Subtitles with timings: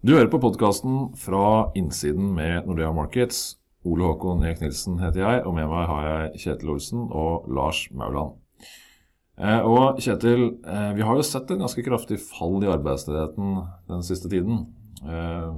[0.00, 3.58] Du hører på podkasten fra innsiden med Nordea Markets.
[3.84, 7.82] Ole Håkon Eek Nilsen heter jeg, og med meg har jeg Kjetil Olsen og Lars
[7.92, 8.38] Mauland.
[9.36, 13.52] Eh, og Kjetil, eh, vi har jo sett et ganske kraftig fall i arbeidsledigheten
[13.92, 14.62] den siste tiden.
[15.04, 15.52] Eh,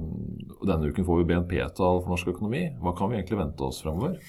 [0.67, 2.65] denne uken får vi BNP-tall for norsk økonomi.
[2.83, 4.19] Hva kan vi egentlig vente oss fremover?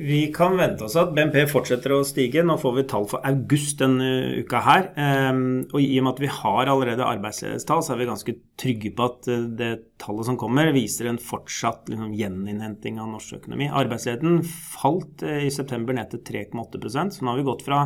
[0.00, 2.44] Vi kan vente oss at BNP fortsetter å stige.
[2.46, 4.84] Nå får vi tall for august denne uka her.
[4.94, 5.40] Ehm,
[5.72, 9.08] og i og med at vi har allerede arbeidsledighetstall, så er vi ganske trygge på
[9.08, 13.66] at eh, det tallet som kommer, viser en fortsatt liksom, gjeninnhenting av norsk økonomi.
[13.80, 17.80] Arbeidsledigheten falt eh, i september ned til 3,8% så nå har vi gått fra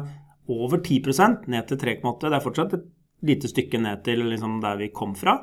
[0.52, 2.86] over 10% ned til 3,8 Det er fortsatt et
[3.24, 5.38] lite stykke ned til liksom, der vi kom fra,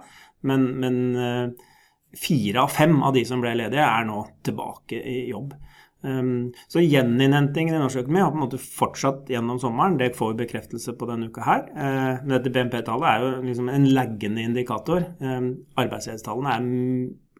[0.45, 1.67] men, men eh,
[2.13, 5.57] fire av fem av de som ble ledige, er nå tilbake i jobb.
[6.01, 9.97] Um, så gjeninnhentingen i norsk økonomi har på en måte fortsatt gjennom sommeren.
[9.99, 11.65] Det får vi bekreftelse på denne uka her.
[11.75, 15.09] Uh, dette BNP-tallet er jo liksom en laggende indikator.
[15.19, 16.55] Um, Arbeidsledighetstallene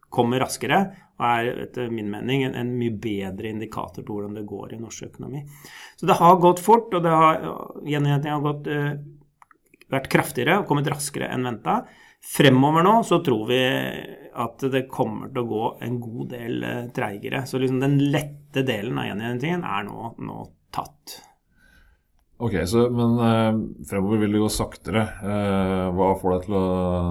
[0.10, 0.82] kommer raskere
[1.20, 4.82] og er etter min mening en, en, mye bedre indikator på hvordan det går i
[4.82, 5.44] norsk økonomi.
[6.00, 7.08] Så det har gått fort, og
[7.86, 8.94] gjeninnhentingen har gått, uh,
[9.90, 11.82] vært kraftigere og kommet raskere enn venta.
[12.20, 13.62] Fremover nå så tror vi
[14.40, 17.46] at det kommer til å gå en god del eh, treigere.
[17.48, 20.44] Så liksom den lette delen av gjengjentingen er nå, nå
[20.76, 21.20] tatt.
[22.40, 23.58] Ok, så, Men eh,
[23.90, 25.02] fremover vil det gå saktere.
[25.28, 26.68] Eh, hva får deg til å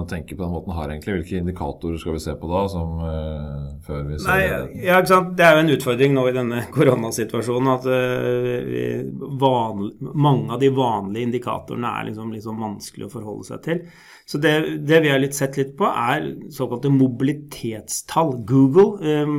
[0.09, 1.19] tenke på den måten her, egentlig?
[1.19, 2.63] Hvilke indikatorer skal vi se på da?
[2.73, 4.39] som eh, før vi ser Nei,
[4.87, 5.35] ja, ikke sant?
[5.37, 9.05] Det er jo en utfordring nå i denne koronasituasjonen at eh,
[9.45, 13.83] vanlig, mange av de vanlige indikatorene er liksom, liksom vanskelig å forholde seg til.
[14.29, 14.51] Så det,
[14.85, 18.35] det, vi har litt sett litt på, er såkalte mobilitetstall.
[18.45, 19.31] Google eh,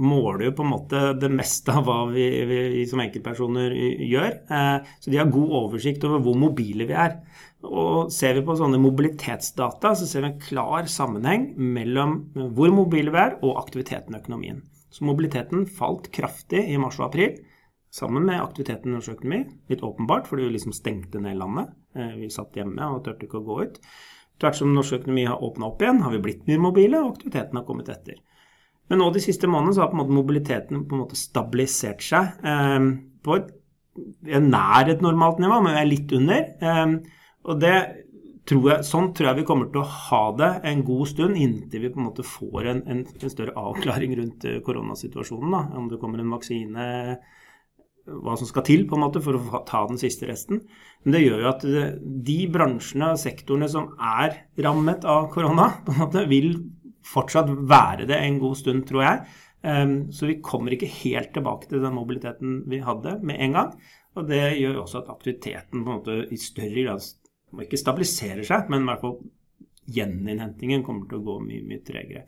[0.00, 3.74] måler jo på en måte det meste av hva vi, vi som enkeltpersoner
[4.08, 4.38] gjør.
[4.48, 7.20] Eh, så de har god oversikt over hvor mobile vi er.
[7.62, 12.18] Og ser vi på sånne mobilitetsdata, så ser vi en klar sammenheng mellom
[12.56, 14.62] hvor mobile vi er og aktiviteten i økonomien.
[14.92, 17.38] Så mobiliteten falt kraftig i mars og april.
[17.92, 19.44] Sammen med aktiviteten i norsk økonomi.
[19.68, 21.72] Litt åpenbart, fordi vi liksom stengte ned landet.
[21.96, 23.80] Eh, vi satt hjemme og turte ikke å gå ut.
[24.40, 27.60] Tvert som norsk økonomi har åpna opp igjen, har vi blitt mer mobile, og aktiviteten
[27.60, 28.20] har kommet etter.
[28.90, 32.02] Men nå de siste månedene så har på en måte mobiliteten på en måte stabilisert
[32.04, 32.88] seg eh,
[33.24, 33.52] på et,
[33.96, 36.46] nær et normalt nivå, men vi er litt under.
[36.62, 36.94] Eh,
[37.48, 37.76] og det
[38.48, 41.84] tror jeg, sånn tror jeg vi kommer til å ha det en god stund inntil
[41.84, 45.54] vi på en måte får en, en, en større avklaring rundt eh, koronasituasjonen.
[45.54, 45.62] Da.
[45.78, 46.88] Om det kommer en vaksine
[48.02, 50.64] hva som skal til på en måte for å ta den siste resten.
[51.04, 51.66] Men det gjør jo at
[52.26, 56.56] de bransjene og sektorene som er rammet av korona, på en måte vil
[57.06, 59.22] fortsatt være det en god stund, tror jeg.
[59.62, 63.76] Ehm, så vi kommer ikke helt tilbake til den mobiliteten vi hadde med en gang.
[64.18, 68.68] Og det gjør også at aktiviteten på en måte i større grad ikke stabiliserer seg,
[68.72, 69.16] men i hvert fall
[69.92, 72.26] gjeninnhentingen kommer til å gå mye, mye tregere.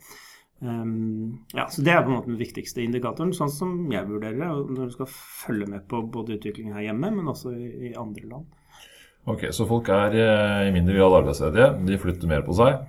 [0.63, 4.39] Um, ja, så Det er på en måte den viktigste indikatoren, sånn som jeg vurderer
[4.39, 4.51] det.
[4.77, 8.29] Når du skal følge med på både utviklingen her hjemme, men også i, i andre
[8.31, 8.47] land.
[9.25, 11.71] Ok, Så folk er eh, i mindre grad arbeidsledige.
[11.87, 12.85] De flytter mer på seg.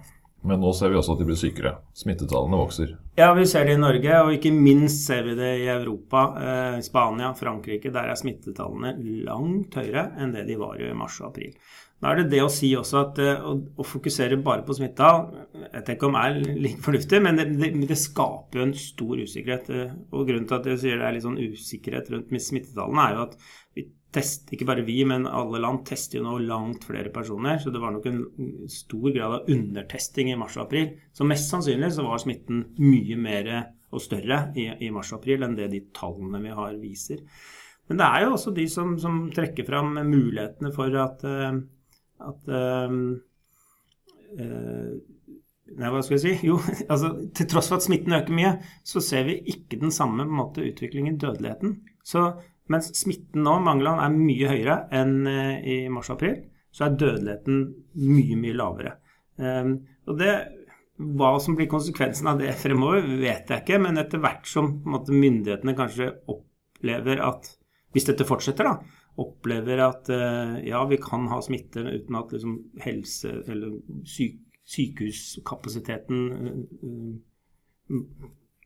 [0.46, 1.72] Men nå ser vi også at de blir sykere.
[1.96, 2.92] Smittetallene vokser.
[3.18, 6.26] Ja, vi ser det i Norge, og ikke minst ser vi det i Europa.
[6.38, 7.90] Eh, Spania, Frankrike.
[7.94, 8.94] Der er smittetallene
[9.26, 11.56] langt høyere enn det de var i mars og april.
[11.96, 15.30] Da er det det å si også at uh, å, fokusere bare på smittetall
[15.62, 19.70] Jeg ikke om er like fornuftig, men det, det, det, skaper jo en stor usikkerhet.
[19.72, 23.16] Uh, og grunnen til at jeg sier det er litt sånn usikkerhet rundt smittetallene, er
[23.16, 23.38] jo at
[23.76, 27.58] vi tester, ikke bare vi, men alle land tester jo nå langt flere personer.
[27.62, 28.22] Så det var nok en
[28.72, 30.92] stor grad av undertesting i mars og april.
[31.12, 33.52] Så mest sannsynlig så var smitten mye mer
[33.94, 37.22] og større i, i mars og april enn det de tallene vi har, viser.
[37.86, 41.60] Men det er jo også de som, som trekker fram mulighetene for at uh,
[42.20, 42.48] at
[42.88, 43.02] um,
[44.40, 44.96] uh,
[45.76, 46.46] Nei, hva skal jeg si?
[46.46, 46.60] Jo,
[46.92, 48.52] altså, til tross for at smitten øker mye,
[48.86, 51.72] så ser vi ikke den samme måte, utviklingen i dødeligheten.
[52.06, 52.22] Så
[52.72, 56.38] mens smitten nå land er mye høyere enn uh, i mars-april,
[56.74, 57.60] så er dødeligheten
[58.02, 58.96] mye, mye lavere.
[59.36, 59.78] Um,
[60.08, 60.32] og det,
[60.96, 63.80] Hva som blir konsekvensen av det fremover, vet jeg ikke.
[63.84, 67.50] Men etter hvert som måte, myndighetene kanskje opplever at
[67.92, 72.58] hvis dette fortsetter, da, opplever at eh, ja, vi kan ha smitte uten at liksom,
[72.84, 76.18] helse- eller syk, sykehuskapasiteten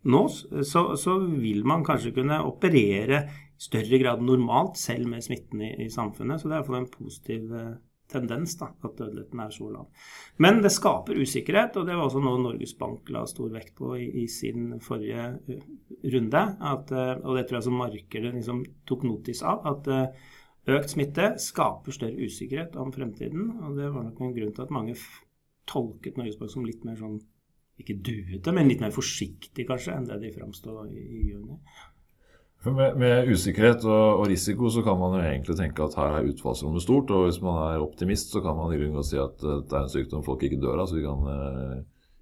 [0.08, 5.62] nås, så, så, vil man kanskje kunne operere i større grad normalt selv med smitten
[5.66, 6.40] i, i samfunnet.
[6.40, 7.74] Så det er iallfall en positiv uh,
[8.10, 10.08] tendens da, at dødeligheten er så lav.
[10.42, 13.92] Men det skaper usikkerhet, og det var også noe Norges Bank la stor vekt på
[14.00, 15.28] i, i sin forrige
[16.16, 16.42] runde.
[16.72, 19.62] At, og det tror jeg som markedet liksom tok notis av.
[19.70, 19.92] at
[20.68, 24.74] Økt smitte skaper større usikkerhet om fremtiden, og det var nok en grunn til at
[24.74, 24.96] mange
[25.70, 27.16] tolket Norges Bank som litt mer sånn
[27.82, 31.58] ikke duete, men litt mer forsiktig kanskje enn det de framsto i, i juni.
[32.60, 36.26] Med, med, usikkerhet og, og, risiko så kan man jo egentlig tenke at her er
[36.28, 37.08] utfallsrommet stort.
[37.16, 39.86] Og hvis man er optimist, så kan man i grunnen si at uh, det er
[39.86, 41.78] en sykdom folk ikke dør av, så vi kan eh,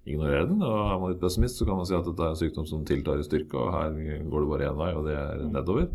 [0.07, 0.63] ignorere den.
[0.63, 2.87] Og er man litt pessimist, så kan man si at det er en sykdom som
[2.87, 3.99] tiltar i styrke, og her
[4.31, 5.89] går det bare én vei, og det er nedover.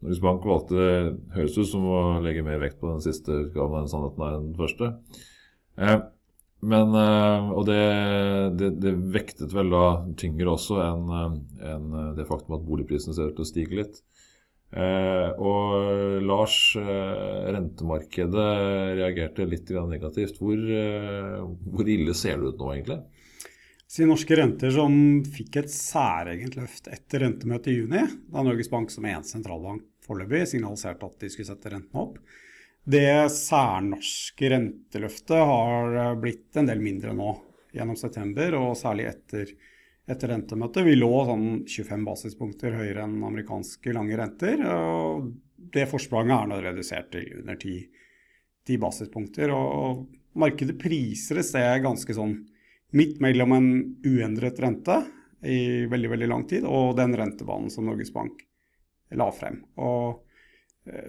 [0.00, 0.84] Norges Bank valgte,
[1.36, 4.54] høres ut som å legge mer vekt på den siste utgaven enn sannheten er den
[4.58, 4.94] første.
[5.78, 5.98] Uh,
[6.60, 7.80] men, eh, og det,
[8.60, 9.84] det, det, vektet vel da
[10.20, 14.02] tyngre også enn en eh, det faktum at boligprisene ser ut til å stige litt.
[14.70, 18.50] Eh, og Lars, eh, rentemarkedet
[19.00, 20.38] reagerte litt negativt.
[20.38, 21.40] Hvor, eh,
[21.74, 23.00] hvor, ille ser det ut nå, egentlig?
[23.90, 24.92] Si norske renter som
[25.26, 30.46] fikk et særegent løft etter rentemøtet i juni, da Norges Bank som eneste sentralbank foreløpig
[30.52, 32.20] signaliserte at de skulle sette rentene opp.
[32.84, 37.34] Det særnorske renteløftet har eh, blitt en del mindre nå
[37.76, 39.52] gjennom september, og særlig etter,
[40.10, 40.86] etter rentemøtet.
[40.86, 44.64] Vi lå sånn 25 basispunkter høyere enn amerikanske lange renter.
[44.66, 47.76] og Det forspranget er nå redusert til under 10,
[48.66, 49.52] 10 basispunkter.
[49.54, 50.08] og
[50.40, 52.36] Markedet priser et sted ganske sånn
[52.96, 53.70] midt mellom en
[54.06, 54.96] uendret rente
[55.46, 58.42] i veldig veldig lang tid og den rentebanen som Norges Bank
[59.16, 59.62] la frem.
[59.78, 60.24] Og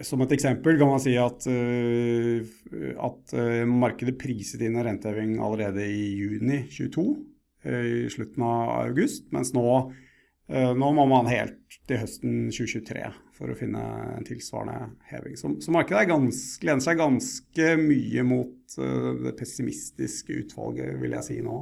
[0.04, 2.44] som et eksempel kan man si at, eh,
[3.00, 7.06] at eh, markedet priset inn en renteheving allerede i juni 22,
[7.62, 9.28] i slutten av august.
[9.30, 9.66] Mens nå,
[10.50, 13.04] nå, må man helt til høsten 2023
[13.36, 13.82] for å finne
[14.16, 15.36] en tilsvarende heving.
[15.38, 21.38] Så, så markedet ganske, lener seg ganske mye mot det pessimistiske utvalget, vil jeg si
[21.46, 21.60] nå.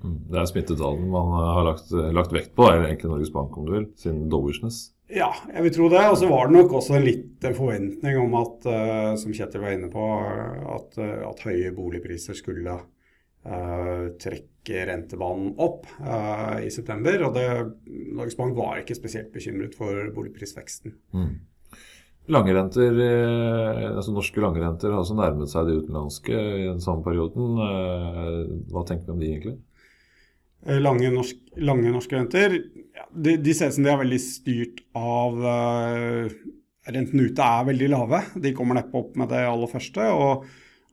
[0.00, 3.68] Mm, det er smittetallene man har lagt, lagt vekt på, eller egentlig Norges Bank, om
[3.68, 4.86] du vil, sin dovishness.
[5.06, 6.02] Ja, jeg vil tro det.
[6.10, 9.76] Og så var det nok også litt en forventning om at, uh, som Kjetil var
[9.76, 10.04] inne på,
[10.76, 15.84] at, uh, at høye boligpriser skulle uh, trekke rentebanen opp
[16.58, 17.20] i september.
[17.28, 17.44] Og det,
[18.18, 20.96] Norges Bank var ikke spesielt bekymret for boligprisveksten.
[21.14, 21.36] Mm.
[22.34, 22.98] Langrenter,
[23.92, 27.54] altså Norske langrenter har altså nærmet seg de utenlandske i den samme perioden.
[28.72, 29.54] Hva tenker du om de egentlig?
[30.82, 32.58] Lange, norsk, lange norske renter
[33.16, 36.36] de, de, ut som de er veldig styrt av uh,
[36.86, 38.20] Rentene ute er veldig lave.
[38.38, 40.04] De kommer neppe opp med det aller første.
[40.06, 40.44] og,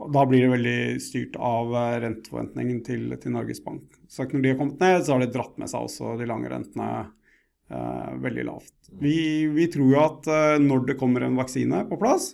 [0.01, 3.99] Da blir det veldig styrt av uh, renteforventningen til, til, Norges Bank.
[4.09, 6.49] Så når de har kommet ned, så har de dratt med seg også de lange
[6.49, 8.73] rentene uh, veldig lavt.
[9.03, 9.17] Vi,
[9.53, 10.31] vi, tror jo at
[10.61, 12.31] når det kommer en vaksine på plass,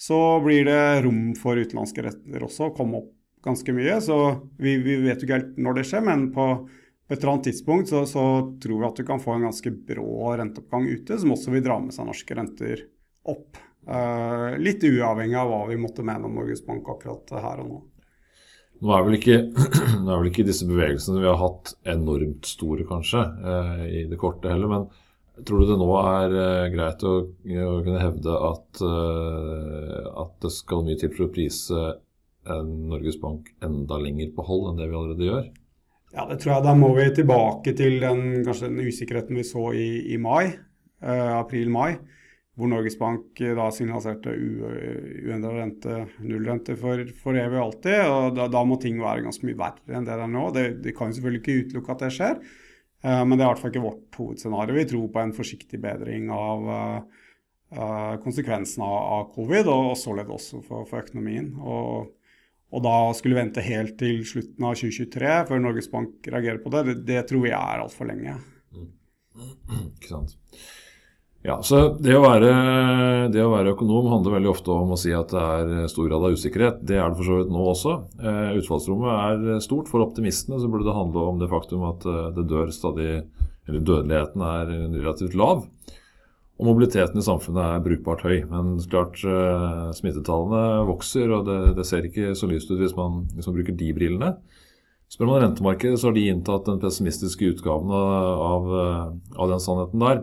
[0.00, 3.12] så blir det rom for utenlandske retter også å komme opp
[3.44, 4.00] ganske mye.
[4.04, 4.16] Så
[4.58, 6.48] vi, vi vet jo ikke helt når det skjer, men på
[7.06, 8.22] på et eller annet tidspunkt så, så,
[8.62, 11.76] tror vi at du kan få en ganske brå renteoppgang ute, som også vil dra
[11.82, 12.84] med seg norske renter
[13.28, 13.58] opp.
[13.84, 17.80] Uh, litt uavhengig av hva vi måtte mene om Norges Bank akkurat her og nå.
[18.84, 19.36] Nå er, vel ikke,
[20.00, 24.48] er vel ikke disse bevegelsene vi har hatt enormt store, kanskje, uh, i det korte
[24.48, 24.72] heller.
[24.72, 28.80] Men tror du det nå er uh, greit å, å, kunne hevde at,
[30.24, 31.84] at det skal mye til for å prise
[32.44, 35.52] Norges Bank enda lenger på hold enn det vi allerede gjør?
[36.14, 36.64] Ja, det tror jeg.
[36.68, 40.52] Da må vi tilbake til den, kanskje den usikkerheten vi så i, i mai,
[41.02, 41.96] eh, april-mai,
[42.54, 47.98] hvor Norges Bank eh, da signaliserte uendra rente, nullrente for, for evig og alltid.
[48.06, 50.46] og da, da, må ting være ganske mye verre enn det det er nå.
[50.54, 52.40] Det, det kan selvfølgelig ikke utelukke at det skjer,
[53.02, 54.78] eh, men det er i hvert fall ikke vårt hovedscenario.
[54.78, 60.38] Vi tror på en forsiktig bedring av eh, konsekvensene av, av, covid, og, og således
[60.38, 61.56] også for, for økonomien.
[61.58, 62.14] og
[62.74, 66.86] og da skulle vente helt til slutten av 2023 før Norges Bank reagerer på det,
[66.88, 68.38] det, det tror jeg er altfor lenge.
[69.34, 70.34] Ikke sant.
[71.44, 72.50] Ja, så det å, være,
[73.28, 76.24] det å, være, økonom handler veldig ofte om å si at det er stor grad
[76.24, 76.78] av usikkerhet.
[76.88, 77.96] Det er det for så vidt nå også.
[78.16, 79.90] Eh, utfallsrommet er stort.
[79.92, 83.10] For optimistene så burde det handle om det faktum at eh, det dør stadig
[83.64, 85.62] Eller dødeligheten er relativt lav.
[86.54, 88.44] Og mobiliteten i samfunnet er brukbart høy.
[88.50, 93.24] Men klart uh, smittetallene vokser, og det, det, ser ikke så lyst ut hvis man,
[93.34, 94.30] hvis man, bruker de brillene.
[95.10, 98.70] Spør man rentemarkedet, så har de inntatt den pessimistiske utgaven av,
[99.34, 100.22] av den sannheten der.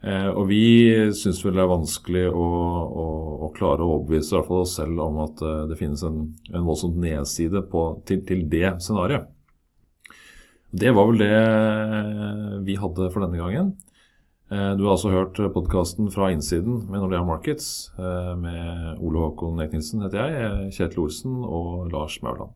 [0.00, 0.64] Eh, og vi
[1.12, 2.44] syns vel det er vanskelig å,
[3.02, 3.04] å,
[3.44, 6.22] å klare å overbevise hvert fall oss selv om at uh, det finnes en,
[6.54, 9.28] en voldsomt nedside på, til, til det scenarioet.
[10.70, 11.38] Det var vel det
[12.62, 13.72] vi hadde for denne gangen.
[14.50, 19.62] Eh, du har altså hørt podkasten Fra innsiden med Nordea Markets eh, med Ole Håkon
[19.62, 22.50] Eik heter jeg, Kjetil Olsen og Lars Mauland.